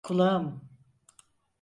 [0.03, 0.61] Kulağım!